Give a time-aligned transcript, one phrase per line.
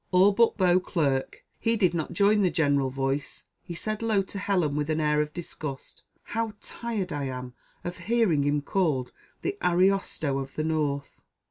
[0.09, 4.75] All but Beauclerc; he did not join the general voice; he said low to Helen
[4.75, 9.11] with an air of disgust "How tired I am of hearing him called
[9.43, 11.21] 'The Ariosto of the North!